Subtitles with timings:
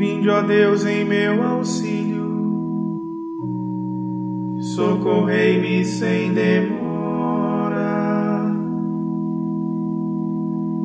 [0.00, 2.24] Vinde, ó Deus, em meu auxílio,
[4.74, 7.76] socorrei-me sem demora.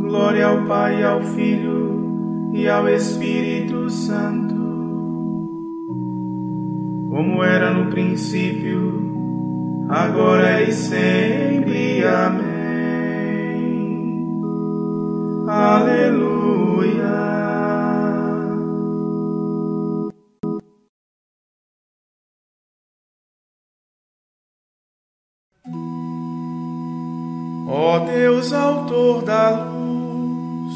[0.01, 4.53] Glória ao Pai, ao Filho e ao Espírito Santo,
[7.09, 9.15] como era no princípio,
[9.87, 12.03] agora e sempre.
[12.03, 12.45] Amém.
[15.47, 17.44] Aleluia.
[27.67, 30.73] Ó Deus, autor da luz,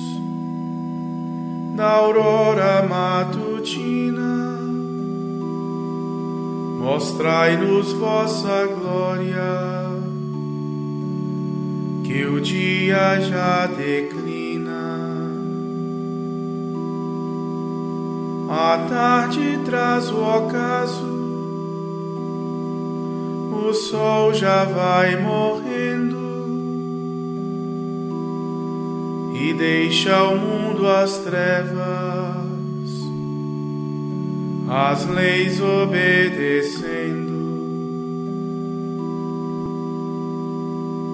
[1.75, 4.59] da aurora matutina,
[6.79, 9.85] mostrai-nos vossa glória,
[12.03, 15.29] que o dia já declina.
[18.49, 21.07] A tarde traz o ocaso,
[23.53, 26.18] o sol já vai morrendo
[29.39, 31.79] e deixa ao mundo as trevas,
[34.67, 37.29] as leis obedecendo.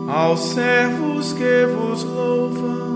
[0.10, 2.96] Aos servos que vos louvam,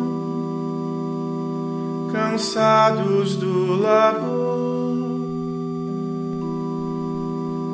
[2.11, 5.19] cansados do labor,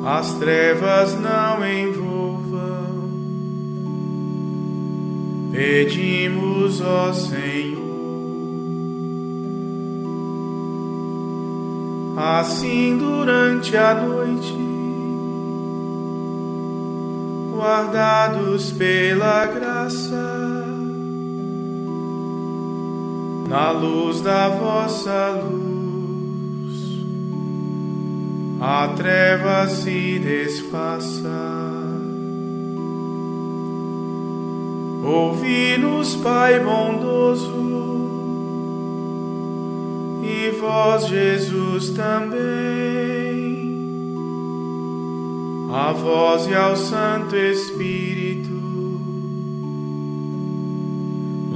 [0.04, 2.15] as trevas não envolvam
[5.56, 7.86] pedimos, ó Senhor.
[12.18, 14.54] Assim durante a noite,
[17.54, 20.66] guardados pela graça,
[23.48, 27.06] na luz da vossa luz,
[28.60, 31.75] a treva se desfaça.
[35.06, 37.54] Ouvi-nos, Pai bondoso,
[40.20, 42.36] e vós, Jesus, também.
[45.72, 48.50] A vós e ao Santo Espírito,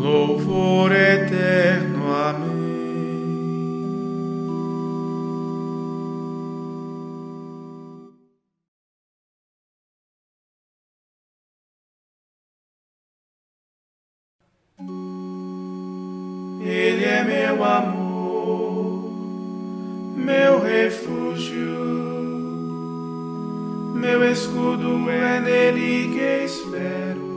[0.00, 1.29] louvor eterno.
[16.60, 19.10] Ele é meu amor,
[20.16, 21.70] meu refúgio,
[23.94, 27.30] meu escudo é nele que espero.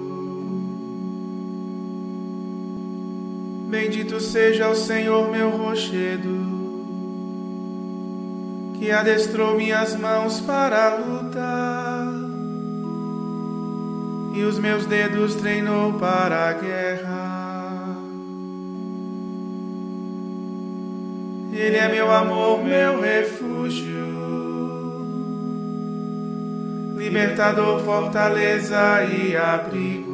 [3.69, 6.37] Bendito seja o Senhor, meu rochedo,
[8.77, 12.23] que adestrou minhas mãos para a luta
[14.33, 17.22] e os meus dedos treinou para a guerra.
[21.55, 23.93] Ele é meu amor, meu refúgio,
[26.97, 30.13] libertador, fortaleza e abrigo.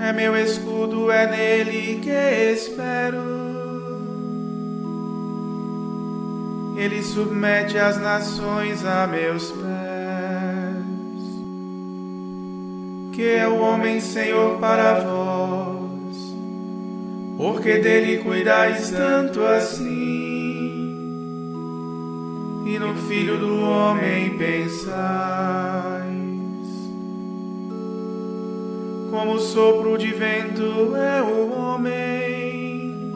[0.00, 2.10] É meu escudo, é nele que
[2.52, 3.24] espero.
[6.76, 9.64] Ele submete as nações a meus pés.
[13.14, 15.73] Que é o homem, Senhor, para vós
[17.44, 19.84] porque dele cuidais tanto assim,
[22.64, 24.94] e no Filho do Homem pensais,
[29.10, 33.12] como sopro de vento é o homem,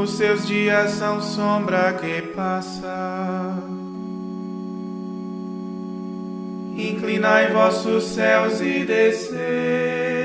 [0.00, 3.58] os seus dias são sombra que passa.
[6.76, 10.15] Inclinai vossos céus e descei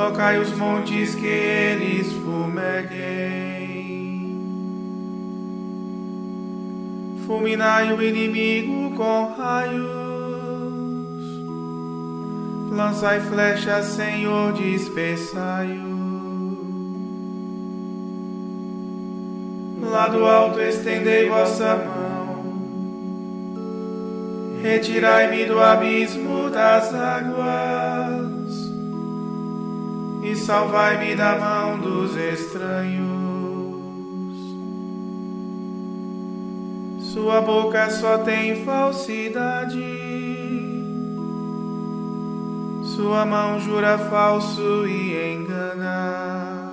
[0.00, 3.60] tocai os montes que eles fumeguem.
[7.26, 9.84] Fulminai o inimigo com raios,
[12.70, 15.90] lançai flechas, Senhor, dispersai-o.
[19.82, 22.44] Lá do alto estendei vossa mão,
[24.62, 28.09] retirai-me do abismo das águas
[30.50, 33.06] salvai-me da mão dos estranhos.
[37.12, 39.78] Sua boca só tem falsidade,
[42.82, 46.72] Sua mão jura falso e engana.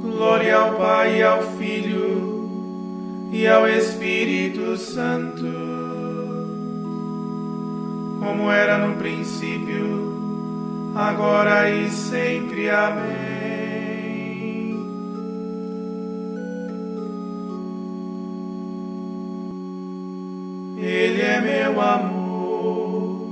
[0.00, 2.48] Glória ao Pai e ao Filho
[3.30, 5.73] e ao Espírito Santo,
[8.24, 12.70] como era no princípio, agora e sempre.
[12.70, 13.34] Amém.
[20.78, 23.28] Ele é meu amor,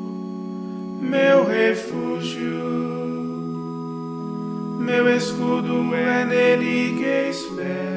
[1.01, 2.63] meu refúgio,
[4.79, 7.92] meu escudo é nele que espero.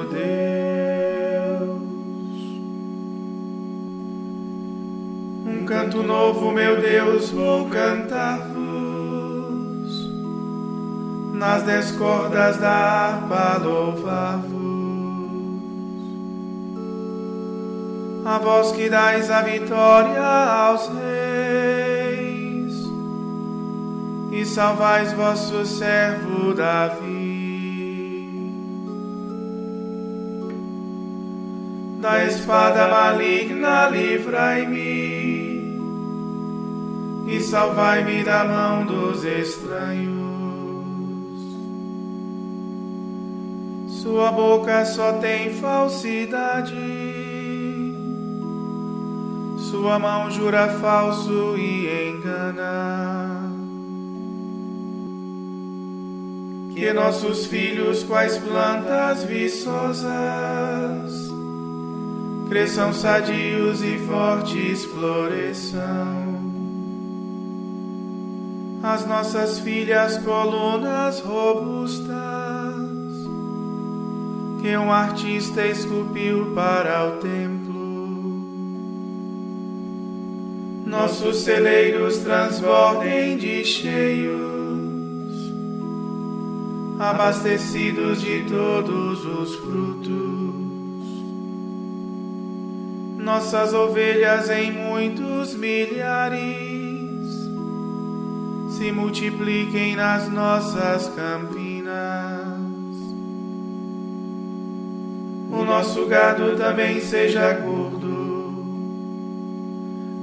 [0.00, 1.80] Seu Deus.
[5.46, 8.60] Um canto novo, meu Deus, vou cantar-vos
[11.34, 14.60] nas dez cordas da harpa louvar-vos.
[18.24, 22.74] A vós que dais a vitória aos reis
[24.30, 27.19] e salvais vosso servo Davi.
[32.00, 34.80] Da espada maligna livrai-me
[37.28, 40.18] e salvai-me da mão dos estranhos.
[44.02, 46.74] Sua boca só tem falsidade,
[49.70, 53.50] sua mão jura falso e engana.
[56.80, 60.10] que nossos filhos, quais plantas viçosas,
[62.50, 66.40] cresçam sadios e fortes floresçam.
[68.82, 72.10] As nossas filhas, colunas robustas,
[74.60, 77.70] que um artista esculpiu para o templo.
[80.86, 84.50] Nossos celeiros transbordem de cheio
[86.98, 90.59] abastecidos de todos os frutos.
[93.24, 96.40] Nossas ovelhas em muitos milhares
[98.76, 101.90] se multipliquem nas nossas campinas.
[105.52, 108.08] O nosso gado também seja gordo.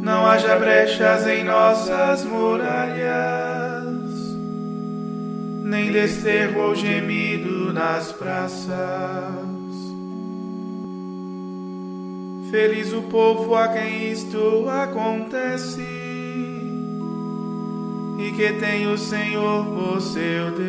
[0.01, 3.57] Não haja brechas em nossas muralhas
[5.67, 9.46] nem desterro ou gemido nas praças.
[12.51, 15.81] Feliz o povo a quem isto acontece
[18.19, 20.67] e que tem o Senhor por seu Deus.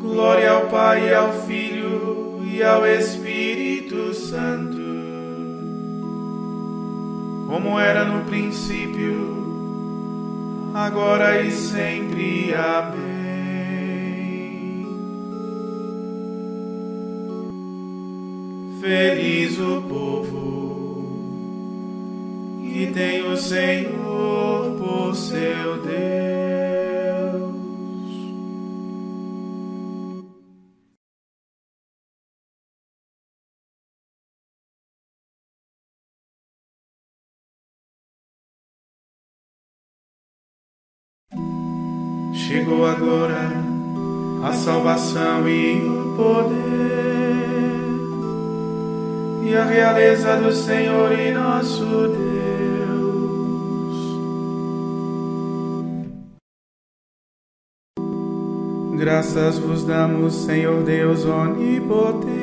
[0.00, 4.88] Glória ao Pai, ao Filho e ao Espírito Santo
[7.48, 9.46] como era no princípio,
[10.74, 12.54] agora e sempre.
[12.54, 13.07] Amém.
[18.80, 20.48] Feliz o povo
[22.62, 25.98] que tem o Senhor por seu Deus.
[42.32, 43.50] Chegou agora
[44.44, 46.78] a salvação e o poder
[49.42, 52.18] e a realeza do Senhor e nosso Deus.
[58.98, 62.38] Graças vos damos, Senhor Deus onipotente,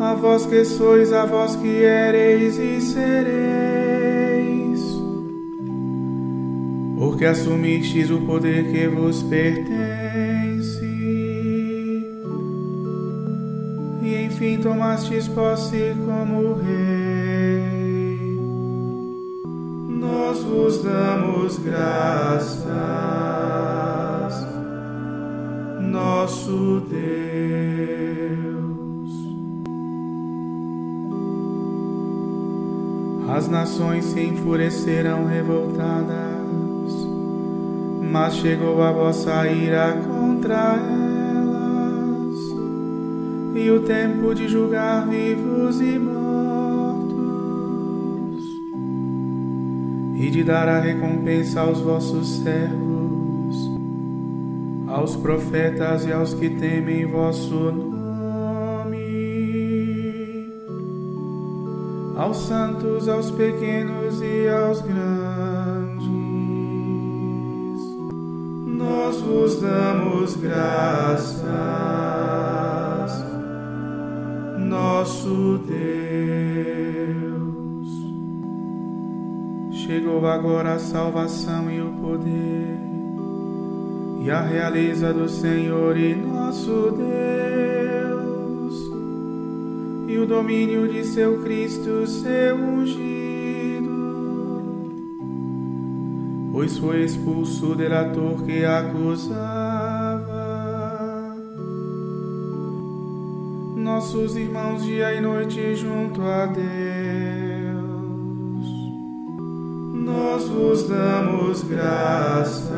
[0.00, 3.50] a vós que sois, a vós que ereis e sereis
[7.20, 10.29] porque assumistes o poder que vos pertence,
[14.40, 18.40] enfim tomastes posse como Rei.
[20.00, 22.72] Nós vos damos graças,
[25.82, 27.00] nosso Deus.
[33.36, 36.94] As nações se enfureceram revoltadas,
[38.10, 41.09] mas chegou a vossa ira contra eles
[43.60, 47.10] e o tempo de julgar vivos e mortos,
[50.16, 53.70] e de dar a recompensa aos vossos servos,
[54.88, 58.00] aos profetas e aos que temem vosso nome
[62.20, 66.06] aos santos, aos pequenos e aos grandes.
[68.66, 71.42] Nós vos damos graças,
[74.70, 75.80] nosso Deus.
[79.72, 82.78] Chegou agora a salvação e o poder,
[84.22, 87.10] e a realeza do Senhor e nosso Deus
[90.06, 93.90] e o domínio de seu Cristo, seu ungido.
[96.52, 99.59] Pois foi expulso o delator que acusava
[104.00, 106.64] nossos irmãos dia e noite junto a Deus.
[109.92, 112.70] Nós vos damos graças,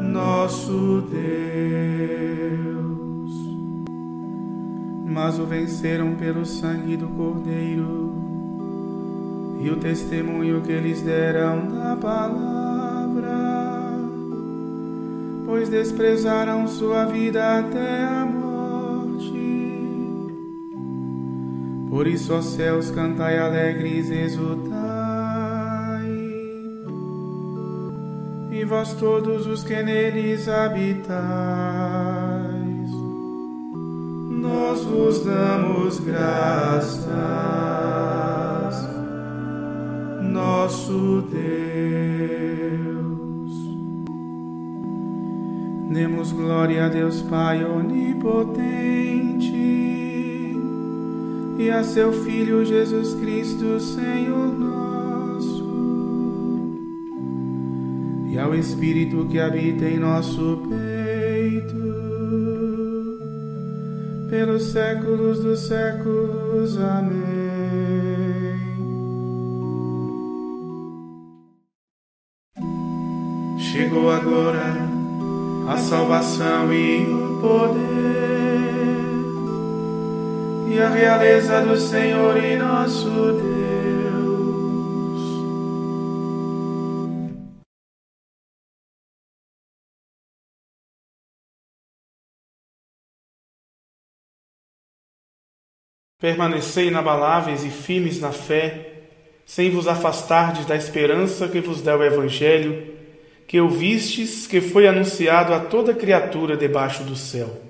[0.00, 1.76] nosso Deus
[5.04, 8.14] mas o venceram pelo sangue do Cordeiro
[9.60, 12.65] e o testemunho que eles deram da palavra,
[15.66, 19.32] pois desprezaram sua vida até a morte.
[21.90, 24.76] Por isso, ó céus, cantai alegres, exultai,
[28.50, 31.16] e vós todos os que neles habitais
[34.28, 37.08] nós vos damos graças,
[40.22, 42.45] nosso Deus.
[45.96, 49.56] Demos glória a Deus Pai onipotente
[51.58, 55.64] e a seu Filho Jesus Cristo, Senhor nosso,
[58.30, 61.74] e ao Espírito que habita em nosso peito
[64.28, 66.76] pelos séculos dos séculos.
[66.76, 67.16] Amém.
[73.58, 74.85] Chegou agora
[75.68, 78.06] a salvação e o poder
[80.68, 83.56] e a realeza do Senhor e nosso Deus.
[96.20, 99.02] Permanecei inabaláveis e firmes na fé,
[99.44, 102.95] sem vos afastardes da esperança que vos dá o Evangelho,
[103.46, 107.65] que ouvistes que foi anunciado a toda criatura debaixo do céu.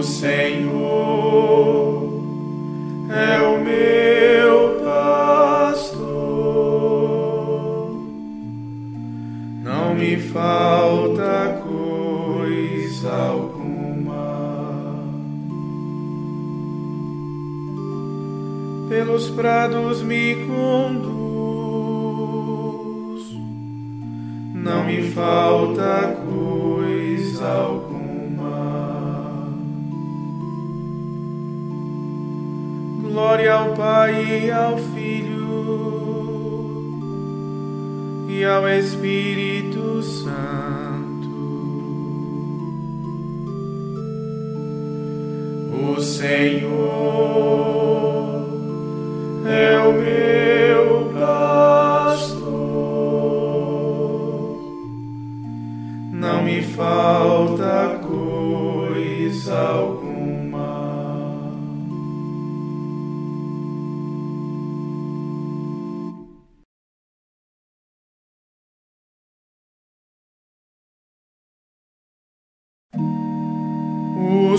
[0.00, 0.64] O Senhor
[3.10, 6.00] é o meu pastor,
[9.62, 11.30] não me falta
[18.88, 21.12] pelos prados me conduz,
[24.54, 26.19] não me falta coisa
[34.10, 35.46] Pai e ao Filho
[38.28, 41.30] e ao Espírito Santo.
[45.72, 46.40] O Senhor
[49.46, 52.40] é o meu pastor,
[56.12, 57.29] não me falta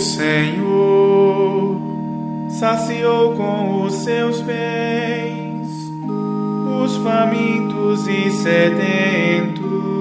[0.01, 1.77] Senhor
[2.49, 5.69] saciou com os seus bens
[6.83, 10.00] os famintos e sedentos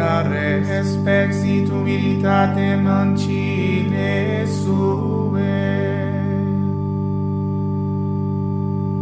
[0.00, 0.96] Gloria res
[1.68, 5.40] humilitate mancine sue.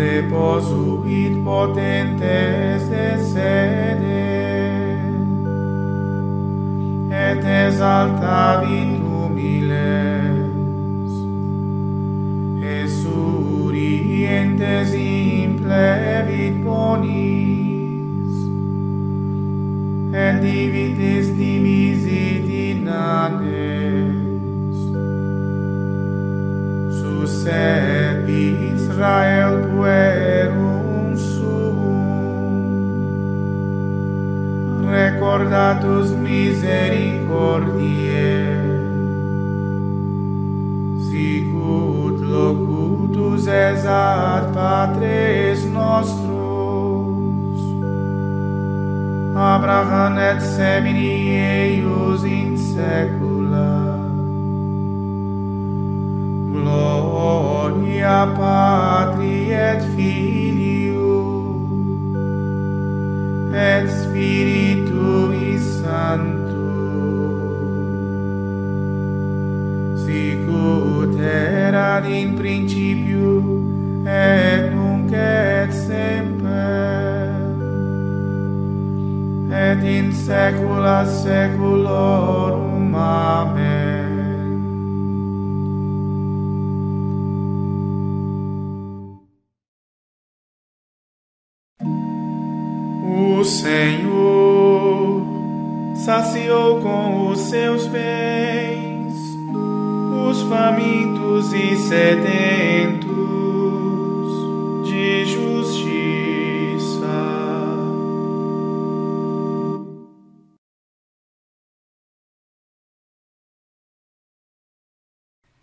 [0.00, 4.30] deposuit potentes de sede,
[7.24, 10.48] et exaltavit humiles,
[12.78, 18.32] esurientes implevit bonis,
[20.24, 24.20] et divitis dimisit in annes.
[27.00, 29.49] Suscepit Israel
[36.30, 38.30] misericordiae,
[41.08, 47.60] sicut locutus esat patres nostros,
[49.34, 53.98] Abraham et semini eius in saecula.
[56.52, 61.16] Gloria Patri et Filio
[63.54, 64.79] et Spiritui
[72.00, 73.42] erat in principio
[74.06, 76.48] et nunc et semper
[79.52, 84.10] et in saecula saeculorum amen.
[93.40, 95.22] O Senhor
[95.94, 98.29] saciou com os seus bens
[101.40, 103.10] famintos e sedentos
[104.84, 105.50] de justiça.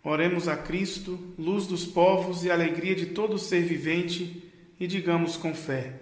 [0.02, 4.44] Oremos a Cristo, luz dos povos e alegria de todo ser vivente,
[4.80, 5.94] e digamos com fé.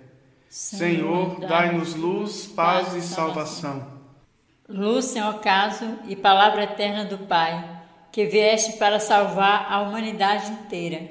[0.48, 3.94] Senhor, dai-nos luz, paz e salvação.
[4.68, 7.75] Luz sem ocaso e palavra eterna do Pai,
[8.16, 11.07] que vieste para salvar a humanidade inteira.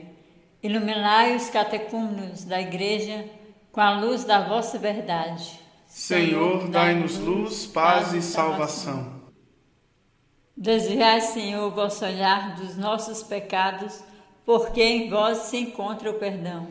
[0.64, 3.30] Iluminai os catecúmenos da Igreja
[3.72, 5.60] com a luz da vossa verdade.
[5.86, 9.22] Senhor, dai-nos luz, paz e salvação.
[10.58, 14.04] Desviai, Senhor, o vosso olhar dos nossos pecados,
[14.44, 16.68] porque em vós se encontra o perdão.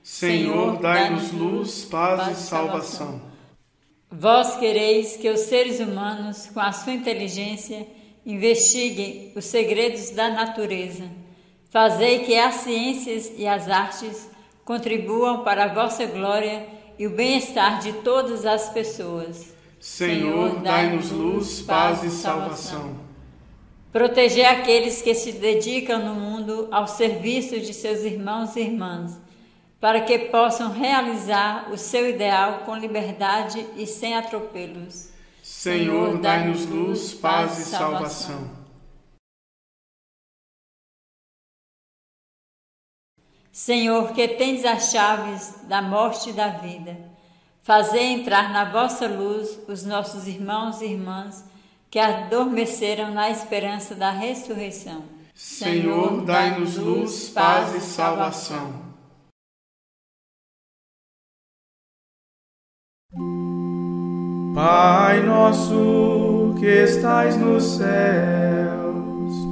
[0.00, 3.20] Senhor, dai-nos luz, paz e salvação.
[4.08, 7.84] Vós quereis que os seres humanos, com a sua inteligência,
[8.24, 11.04] investiguem os segredos da natureza.
[11.70, 14.30] Fazei que as ciências e as artes
[14.64, 16.66] contribuam para a vossa glória
[16.98, 19.52] e o bem-estar de todas as pessoas.
[19.80, 22.96] Senhor, dai-nos luz, paz e salvação.
[23.90, 29.20] Proteger aqueles que se dedicam no mundo ao serviço de seus irmãos e irmãs
[29.82, 35.08] para que possam realizar o seu ideal com liberdade e sem atropelos.
[35.62, 38.50] Senhor, dai-nos luz, paz e salvação.
[43.52, 46.98] Senhor, que tens as chaves da morte e da vida,
[47.62, 51.44] fazei entrar na vossa luz os nossos irmãos e irmãs
[51.88, 55.04] que adormeceram na esperança da ressurreição.
[55.32, 58.91] Senhor, dai-nos luz, paz e salvação.
[64.54, 69.48] Pai nosso que estais nos céus,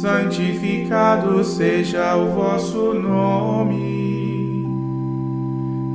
[0.00, 4.64] santificado seja o vosso nome.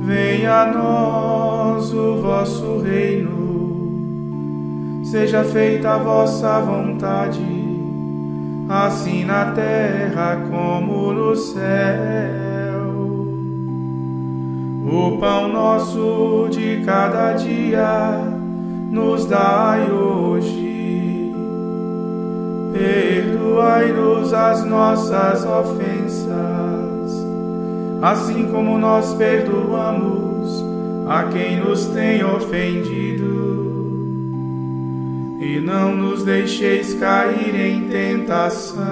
[0.02, 3.40] Venha a nós o vosso reino,
[5.04, 7.40] seja feita a vossa vontade,
[8.68, 12.47] assim na terra como no céu.
[14.90, 18.24] O pão nosso de cada dia
[18.90, 20.68] nos dai hoje
[22.78, 26.28] Perdoai-nos as nossas ofensas,
[28.00, 30.64] assim como nós perdoamos
[31.08, 33.26] a quem nos tem ofendido.
[35.40, 38.86] E não nos deixeis cair em tentação,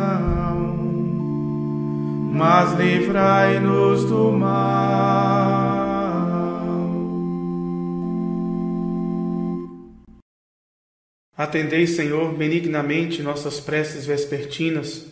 [2.32, 5.45] mas livrai-nos do mal.
[11.36, 15.04] Atendei, Senhor, benignamente nossas preces vespertinas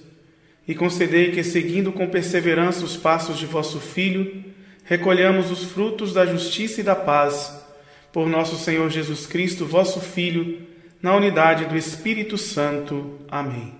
[0.66, 4.42] e concedei que, seguindo com perseverança os passos de vosso Filho,
[4.84, 7.62] recolhamos os frutos da justiça e da paz.
[8.10, 10.62] Por nosso Senhor Jesus Cristo, vosso Filho,
[11.02, 13.18] na unidade do Espírito Santo.
[13.28, 13.74] Amém.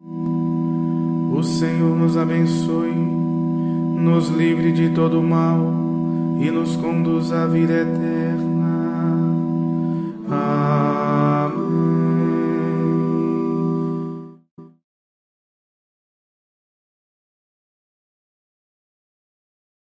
[0.00, 5.58] O Senhor nos abençoe, nos livre de todo mal
[6.40, 8.17] e nos conduz à vida eterna
[10.30, 10.57] Uh,